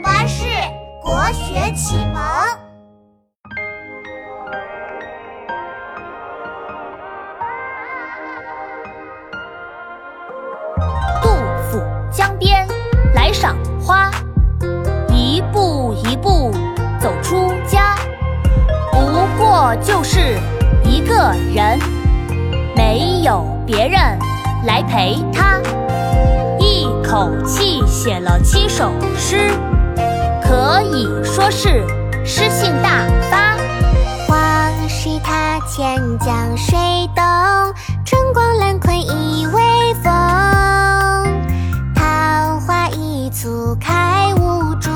[0.00, 0.44] 巴士
[1.02, 2.22] 国学启蒙。
[11.20, 11.28] 杜
[11.70, 11.82] 甫
[12.12, 12.66] 江边
[13.14, 14.10] 来赏花，
[15.08, 16.52] 一步一步
[17.00, 17.96] 走出家，
[18.92, 20.38] 不过就是
[20.84, 21.78] 一个人，
[22.76, 24.00] 没有别人
[24.64, 25.58] 来陪他。
[26.60, 29.50] 一口气写了七首诗，
[30.48, 31.84] 可以说是
[32.24, 33.54] 诗性大发。
[34.26, 36.78] 黄师塔前江水
[37.14, 37.22] 东，
[38.02, 40.10] 春光懒困一微风。
[41.94, 44.90] 桃花一簇开无主，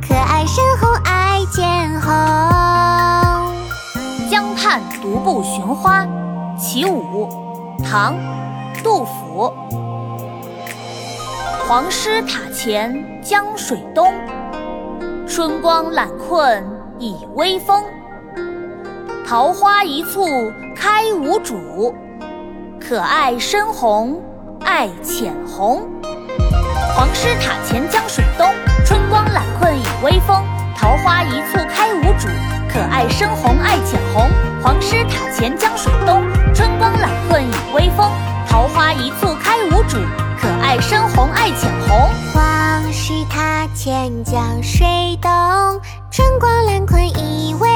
[0.00, 2.12] 可爱深红爱浅红。
[4.30, 6.04] 江畔独步寻花·
[6.56, 7.28] 其五，
[7.84, 8.14] 唐·
[8.84, 9.52] 杜甫。
[11.66, 14.14] 黄师塔前江水东，
[15.28, 16.64] 春光懒困
[16.98, 17.84] 倚微风。
[19.26, 21.94] 桃花一簇开无主，
[22.80, 24.22] 可爱深红
[24.64, 25.86] 爱浅红。
[26.96, 28.48] 黄师塔前江水东，
[28.86, 30.42] 春光懒困倚微风。
[30.74, 32.26] 桃花一簇开无主，
[32.72, 34.30] 可爱深红爱浅红。
[34.62, 36.22] 黄师塔前江水东，
[36.54, 38.10] 春光懒困倚微风。
[38.48, 39.98] 桃花一簇开无主。
[40.40, 42.08] 可爱深红爱浅红，
[42.88, 44.86] 黄石塔前江水
[45.20, 45.30] 东，
[46.10, 47.67] 春光懒困一微